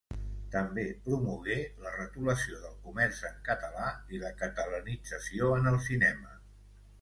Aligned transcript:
També 0.53 0.83
promogué 1.07 1.57
la 1.83 1.91
retolació 1.97 2.61
del 2.63 2.73
comerç 2.87 3.21
en 3.29 3.37
català 3.51 3.85
i 4.17 4.23
la 4.25 4.33
catalanització 4.41 5.53
en 5.61 5.75
el 5.75 5.79
cinema. 5.91 6.35